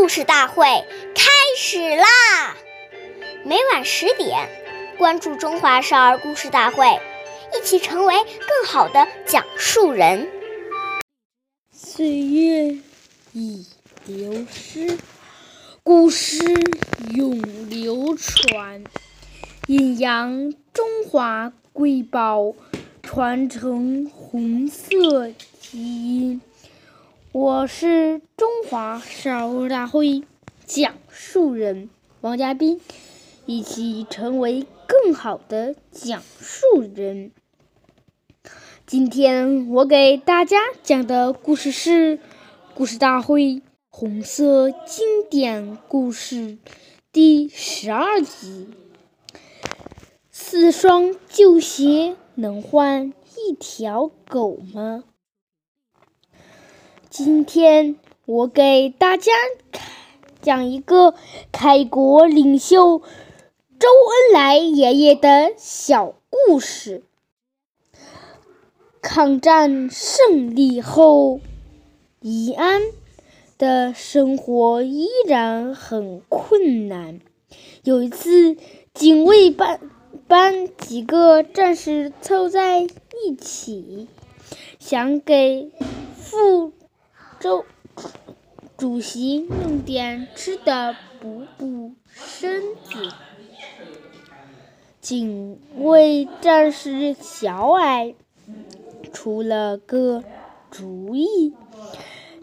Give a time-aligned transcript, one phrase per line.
[0.00, 0.64] 故事大会
[1.14, 2.56] 开始啦！
[3.44, 4.48] 每晚十点，
[4.96, 6.86] 关注《中华少儿故事大会》，
[7.54, 10.26] 一起成为更好的讲述人。
[11.70, 12.78] 岁月
[13.34, 13.66] 已
[14.06, 14.96] 流失，
[15.82, 16.38] 古诗
[17.14, 18.82] 永流传，
[19.66, 22.54] 阴阳中华瑰宝，
[23.02, 25.30] 传承红色
[25.60, 26.40] 基因。
[27.32, 30.24] 我是中华少儿大会
[30.66, 31.88] 讲述人
[32.22, 32.80] 王嘉宾，
[33.46, 37.30] 一起成为更好的讲述人。
[38.84, 42.18] 今天我给大家讲的故事是
[42.74, 46.34] 《故事大会红色经典故事》
[47.12, 48.70] 第十二集：
[50.32, 55.04] 四双旧鞋能换一条狗吗？
[57.10, 59.32] 今天我给大家
[60.40, 61.16] 讲一个
[61.50, 67.02] 开国领袖周恩来爷爷的小故事。
[69.02, 71.40] 抗战胜利后，
[72.20, 72.80] 宜安
[73.58, 77.18] 的生活依然很困难。
[77.82, 78.56] 有一次，
[78.94, 79.80] 警卫班
[80.28, 84.06] 班几个战士凑在一起，
[84.78, 85.72] 想给
[86.14, 86.69] 副。
[87.40, 87.64] 周
[88.76, 93.08] 主席弄点吃的补补身子。
[95.00, 98.14] 警卫战士小矮
[99.10, 100.22] 出了个
[100.70, 101.54] 主意，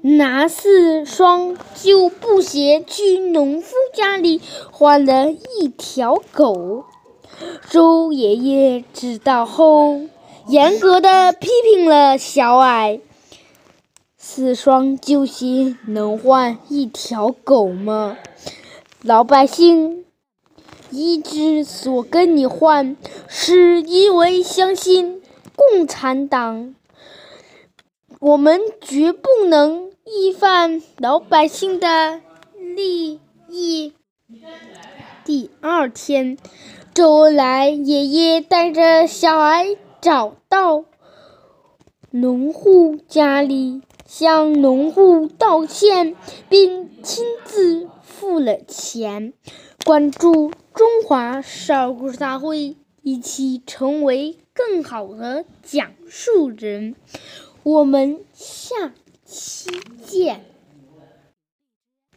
[0.02, 6.86] 拿四双旧布鞋去农夫家里换了一条狗。
[7.70, 10.02] 周爷爷知道后，
[10.48, 13.00] 严格的批评了小矮。
[14.30, 18.18] 四双旧鞋能换一条狗吗？
[19.02, 20.04] 老百姓
[20.92, 22.98] 一直所跟你换，
[23.30, 25.22] 是因为相信
[25.56, 26.76] 共产党。
[28.20, 32.20] 我们绝不能违反老百姓的
[32.76, 33.94] 利益。
[35.24, 36.38] 第二天，
[36.94, 40.84] 周恩来爷爷带着小孩找到
[42.12, 43.82] 农户家里。
[44.08, 46.16] 向农户道歉，
[46.50, 49.34] 并亲自付了钱。
[49.86, 56.96] 关注中华少儿故事大会，一起成为更好的讲述人。
[57.64, 58.94] 我们下
[59.26, 59.70] 期
[60.06, 60.57] 见。